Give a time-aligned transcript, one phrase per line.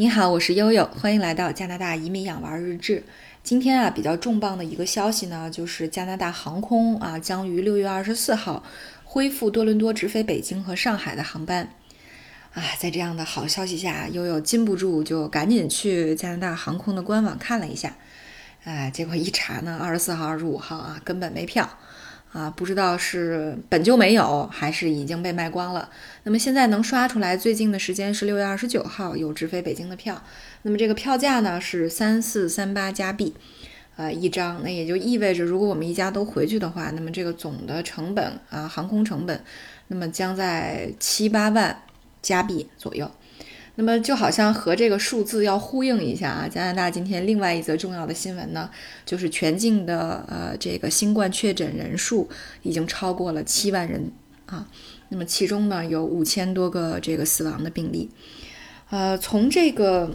[0.00, 3.02] 你好，我是悠悠，欢迎来到加拿大移民养娃日志。
[3.42, 8.62] 今天啊，比较重磅的一个消息呢，就是加拿大航空啊，将于六月二十四号
[9.02, 11.70] 恢复多伦多直飞北京和上海的航班。
[12.54, 17.96] 啊，在这样的好消息下，悠悠禁不住就赶紧去加拿大航空的官网看了一下。
[18.62, 21.68] 哎，结果一查呢，二十四号、二十五号啊，根本没票。
[22.32, 25.88] 啊，不知道是本就没有，还是已经被卖光了。
[26.24, 30.22] 那么现在能刷出来最近的时间是六月二十九号有直飞北京的票。
[30.62, 33.34] 那么这个票价呢是三四三八加币，
[33.96, 34.62] 呃一张。
[34.62, 39.42] 那也就意味着，如果我们一家都回去的话，那么这个总的成本啊，航空成本，
[39.86, 41.82] 那么将在七八万
[42.20, 43.10] 加币左右。
[43.80, 48.68] 那么就好像和这个数字要呼应一下啊，加拿大今天另外一则重要的新闻呢，
[49.06, 52.28] 就是全境的呃这个新冠确诊人数
[52.64, 54.10] 已经超过了七万人
[54.46, 54.66] 啊，
[55.10, 58.10] 那么其中呢有五千多个这个死亡的病例，
[58.90, 60.10] 呃，从这个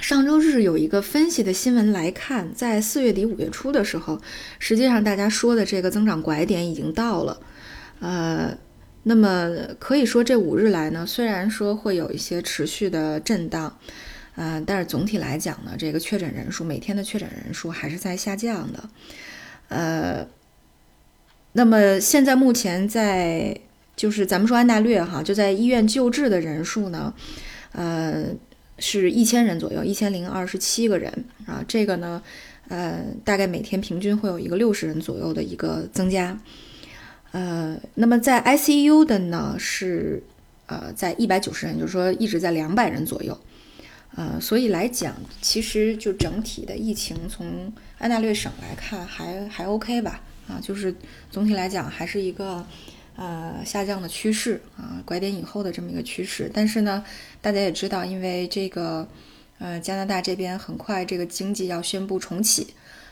[0.00, 4.20] 上周日有一个分析的新闻来看，在四月底五月初的时候，
[4.58, 7.40] 实际上大家说的这个增长拐点已经到了，
[8.00, 8.58] 呃。
[9.06, 13.78] 那么可以说，这五日来呢，虽然说会有一些持续的震荡，
[14.36, 18.88] 嗯，但是总体来讲呢，这个确诊人数每天的确诊人数还是在下降的，
[19.68, 20.26] 呃，
[21.52, 23.54] 那么现在目前在
[23.94, 27.12] 就是咱们说安大略哈，就在医院救治的人数呢，
[27.72, 28.24] 呃，
[28.78, 31.12] 是一千人左右，一千零二十七个人
[31.44, 32.22] 啊，这个呢，
[32.68, 36.40] 呃，大概每天平均会有一个六十人左右的一个增加。
[37.34, 40.22] 呃，那么在 ICU 的呢是，
[40.66, 43.36] 呃，在一百九十人，就是说一直在两百人左右，
[44.14, 50.94] 呃，所以来讲，其实就整体的疫情从安大略省来看还还 OK 吧，啊，就是
[51.28, 52.64] 总体来讲还是一个
[53.16, 56.48] 呃下降的趋势啊，拐点以后的这么一个趋势。
[56.54, 57.04] 但是呢，
[57.42, 59.08] 大家也知道，因为这个
[59.58, 62.68] 呃加拿大这边很快这个经济要宣布重启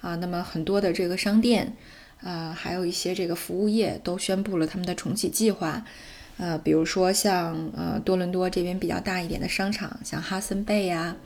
[0.00, 1.74] 啊，那么很多的这个商店。
[2.22, 5.84] 呃，还有一些这个服务业都宣布了他们的重启计划，
[6.38, 11.16] 呃，比如说像呃多伦多这边比较大一点的商场，像哈森贝呀，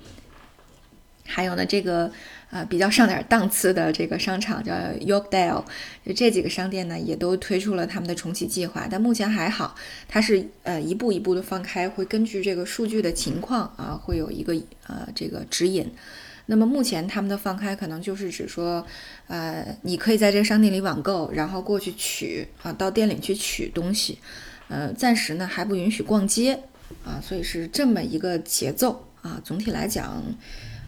[1.25, 2.11] 还有呢这个
[2.51, 5.63] 呃比较上点档次的这个商场叫 Yorkdale，
[6.05, 9.77] 就这几个商店呢也都推出了他们的重启计划，但目前还好，
[10.09, 14.53] 它是呃一步一步的放开，会根据这个数据的情况啊，会有一个
[14.87, 15.89] 呃这个指引。
[16.51, 18.83] 那么目前他们的放开可能就是指说，
[19.27, 24.19] 呃，你可以在这个商店里网购，然后过去取啊，到店里去取东西，
[24.69, 26.59] 呃，暂时呢还不允许逛街
[27.05, 29.39] 啊，所以是这么一个节奏啊。
[29.45, 30.23] 总体来讲，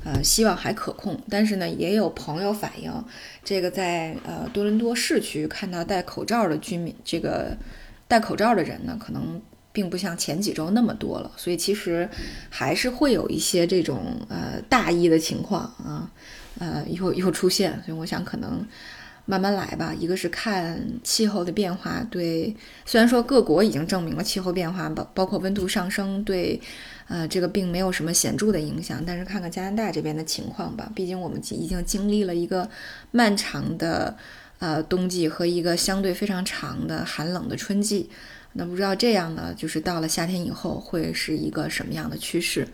[0.03, 1.20] 呃，希望还可控。
[1.28, 2.91] 但是呢，也有朋友反映，
[3.44, 7.54] 这个在呃多伦多市区看到戴口罩的居民，这个
[8.09, 9.43] 戴口罩的人呢，可能。
[9.72, 12.08] 并不像前几周那么多了，所以其实
[12.48, 16.10] 还是会有一些这种呃大意的情况啊，
[16.58, 18.66] 呃又又出现，所以我想可能
[19.26, 19.94] 慢慢来吧。
[19.97, 22.54] 一个是看气候的变化，对，
[22.84, 26.60] 虽然说各国已经证明了气候变化，包包括温度上升对
[27.06, 32.69] 呃这个并没有什么显著的影响，但是看看加拿大这边的情况吧，毕竟我们已经经历了一个
[33.12, 34.16] 漫长的
[34.60, 38.09] 呃冬季和一个相对非常长的寒冷的春季。
[38.53, 42.66] 那不知道这样呢，就是到了夏天以后会是一个什么样的趋势？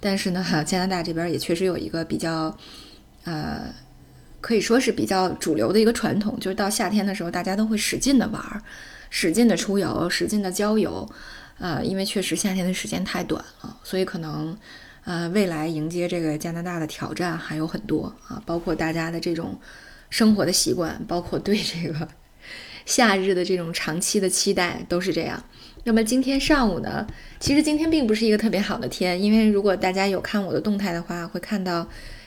[0.00, 2.56] 但是呢，加拿大这边也确实有一个比较，
[3.22, 3.72] 呃，
[4.40, 8.62] 可以说是比较主流的一个传统，就是到夏天的时候，大家都会使劲的玩，
[9.10, 11.08] 使劲的出游，使劲的郊游，
[11.58, 14.58] 呃，因为确实夏天的时间太短了，所以可能，
[15.04, 19.56] 呃，未来迎接这个加拿大的挑战还有很多啊，包括大家的这种
[20.12, 22.06] 生活的习惯，包括对这个。
[22.84, 25.40] 夏日的这种长期的期待都是这样。
[25.84, 27.06] 那么今天上午呢？
[27.38, 31.86] 其实今天并不是一个特别好的天，因为如果大家有看我的动态的话，会看到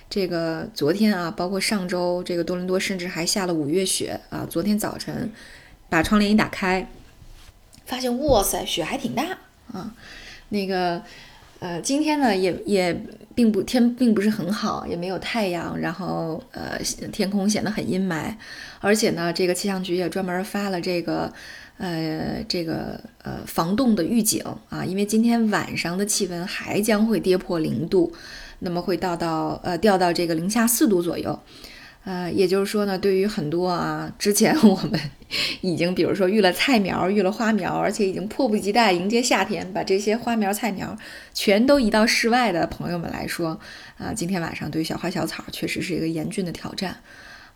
[0.09, 4.47] 这个昨天啊，包括上周，这个多伦多甚至还下了五月雪啊。
[4.49, 5.29] 昨天早晨
[5.89, 6.89] 把窗帘一打开，
[7.85, 9.37] 发现哇塞，雪还挺大
[9.73, 9.93] 啊。
[10.49, 11.03] 那个
[11.59, 12.95] 呃，今天呢也也
[13.33, 16.77] 并不天并不是很好，也没有太阳，然后呃
[17.11, 18.33] 天空显得很阴霾。
[18.81, 21.31] 而且呢，这个气象局也专门发了这个，
[21.77, 28.13] 呃，这个呃防冻的预警啊，因为今天晚上的气温还将会跌破零度，
[28.59, 31.39] 那么会到到呃掉到这个零下四度左右，
[32.05, 34.99] 呃，也就是说呢，对于很多啊之前 我们
[35.61, 40.95] 已经比如说育了菜苗、育了花苗，而且已经迫不及待迎接夏天，把这些花苗菜苗
[41.33, 43.59] 全都移到室外的朋友们来说，
[43.97, 46.95] 啊，今天晚上对于小花小草确实是一个严峻的挑战。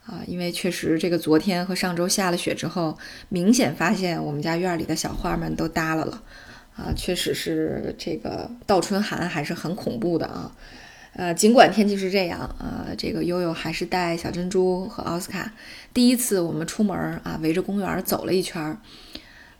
[0.07, 2.97] 啊，因为确实这个昨天和上周下了雪之后，
[3.27, 6.23] 明显发现我们家院里的小花们都耷拉了，
[6.75, 10.51] 啊，确实是这个倒春寒还是很恐怖的啊。
[11.19, 15.51] 呃，尽管天气是这样，呃，这个悠悠还是带小珍珠和奥斯卡
[15.93, 18.77] 第一次我们出门啊，围着公园走了一圈儿。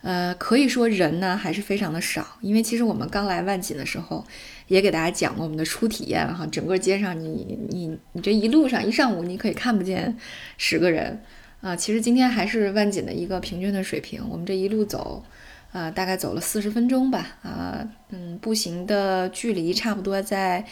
[0.02, 4.26] 呃，可以说人呢还是非常的少，因为其实我们刚来万锦的时候，
[4.70, 6.48] 也给大家讲过我们的初体验哈。
[6.48, 10.16] 整个街上，你你你这一路上一上午，你可以看不见
[10.58, 11.22] 十个人
[11.60, 11.76] 啊。
[11.76, 14.24] 其实今天还是万锦的一个平均的水平。
[14.30, 15.26] 我们这一路走，
[15.74, 20.64] 啊，大概走了四十分钟吧，啊，嗯，步行的距离差不多在。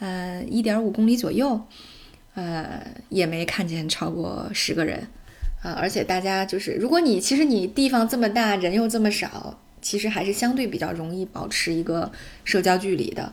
[0.00, 1.60] 呃，一点五公里左右，
[2.34, 5.06] 呃，也没看见超过十个人，
[5.62, 12.10] 啊，而且大家就是，如果你其实你地方这么大，人又这么少，其实还是相对比较容易保持一个
[12.44, 13.30] 社交距离的，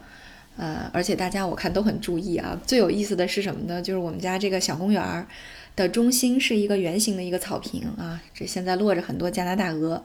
[0.58, 2.60] 呃，而且大家我看都很注意啊。
[2.68, 3.82] 最有意思的是什么呢？
[3.82, 5.26] 就是我们家这个小公园儿
[5.76, 10.04] 的中心是一个圆形的一个草坪啊，这现在落着很多加拿大鹅。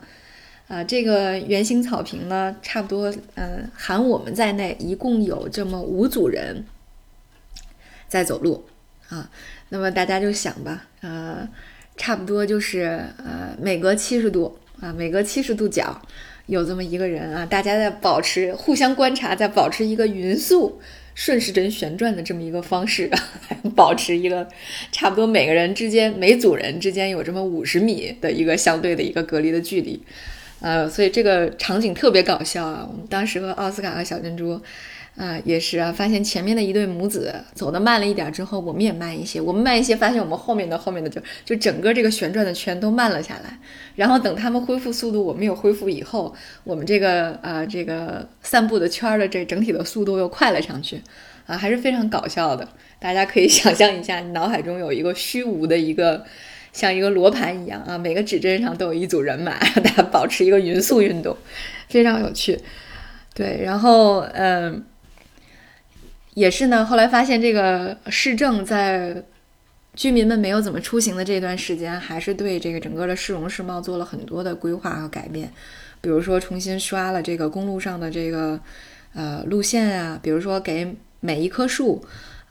[0.69, 6.64] 啊，这个圆形草坪呢，差不多，嗯，含我们在内，一共有这么五组人
[8.09, 8.64] 在走路
[9.09, 9.31] 啊。
[9.69, 11.47] 那么大家就想吧，呃，
[11.97, 16.00] 差不多就是呃，每隔七十度啊，每隔七十度角
[16.47, 20.81] 有这么一个人啊，大家在保持互相观察，在保持一个匀速
[21.15, 23.11] 顺时针旋转的这么一个方式，
[23.76, 24.49] 保持一个
[24.91, 30.03] 差不多每个人之间每组人之间有这么五十米的一个相对的一个隔离的距离。
[30.62, 32.87] 呃，所以这个场景特别搞笑啊！
[32.88, 34.61] 我们当时和奥斯卡和小珍珠，
[35.17, 39.41] 啊，也是啊，发现前面的一对母子走得慢了一点之后，我们也慢一些。
[39.41, 43.59] 我们慢一些，发现我们后面的后面的就就整个这个旋转的圈都慢了下来。
[43.97, 46.32] 然后等他们恢复速度，我们有恢复以后，
[46.62, 51.03] 我们这个呃这个散步的圈的这整体的速度又快了上去，
[51.44, 52.69] 啊，还是非常搞笑的。
[53.00, 56.25] 大家可以想象一下，你脑海中有一个虚无的一个。
[56.73, 61.37] 像一个罗盘一样啊，每个指针上都有一组人马， 大家保持一个匀速运动，
[61.89, 62.59] 非常有趣。
[63.35, 64.85] 对，然后嗯，
[66.35, 66.85] 也是呢。
[66.85, 69.23] 后来发现这个市政在
[69.95, 75.53] 居民们没有怎么出行的这段时间，还是对这个整个的市容市貌做了很多的规划和改变。
[76.01, 78.59] 比如说重新刷了这个公路上的这个
[79.15, 82.03] 呃路线啊，比如说给每一棵树。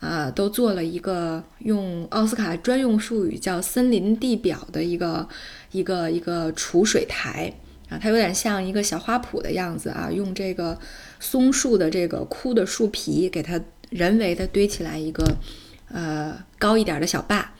[0.01, 5.29] 啊，都做了一个用奥斯卡专用术语叫“森林地表”的一个
[5.71, 7.53] 一个一个储水台
[7.87, 10.75] 啊，它有点像一个小花圃的样子啊，用这个
[11.19, 13.61] 松树的这个枯的树皮给它
[13.91, 15.23] 人为的堆起来一个
[15.89, 17.53] 呃高一点的小坝，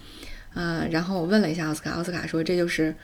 [0.56, 2.96] 嗯，然后我问了一下奥斯卡，奥斯卡说这就是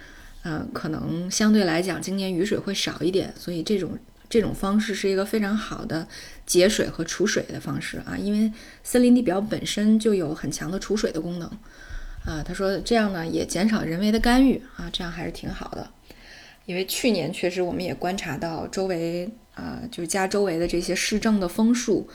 [0.44, 3.95] 嗯，可能相对来讲今年雨水会少一点，所以这种。
[4.29, 6.07] 这种方式是一个非常好的
[6.45, 8.51] 节水和储水的方式啊，因为
[8.83, 11.47] 森林地表本身就有很强的储水的功能
[12.25, 12.44] 啊。
[12.45, 15.89] 他说这样呢也减少人为的干预啊，这样还是挺好的。
[16.65, 22.09] 因为去年确实我们也观察到周围啊，就是家周围的这些市政的枫树，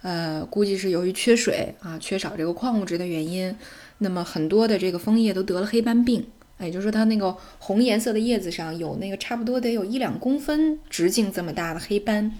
[0.00, 3.54] 呃，估计是由于缺水啊，缺少这个矿物质的原因，
[3.98, 6.26] 那么很多的这个枫叶都得了黑斑病。
[6.66, 12.32] 也就是说，它那个红颜色的叶子上有那个差不多得有一两公分直径这么大的黑斑，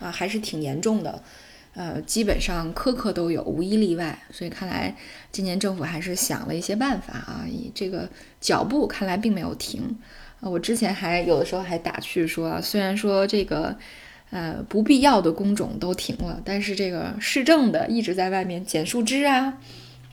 [0.00, 1.22] 啊，还是挺严重的，
[1.74, 4.18] 呃，基本上颗颗都有，无一例外。
[4.30, 4.96] 所以看来
[5.30, 7.44] 今年政府还是想了一些办法啊，
[7.74, 8.08] 这个
[8.40, 9.96] 脚步看来并没有停。
[10.40, 13.76] 啊，我之前还有的时候还打趣说，虽然说这个
[14.30, 19.58] 呃不必要的工种都停了，但是这个市政的一直在外面剪树枝啊，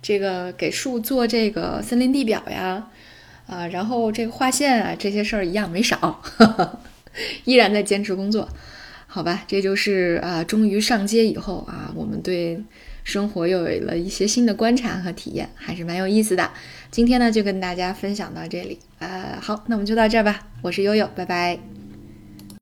[0.02, 2.90] 这个给树做这个森林地表呀。
[3.48, 6.22] 啊，然后这个划线啊，这些事儿一样没少，
[7.46, 8.50] 依然在坚持工作，
[9.08, 12.60] 好吧，这就是啊，终于上街以后啊，我们对
[13.04, 16.52] 生活又有了一些新的观察和体验，还是蛮有意思的。
[16.90, 21.75] 今天呢，就跟大家分享到这里，呃，好，那我们就到这儿吧，我是悠悠，拜拜。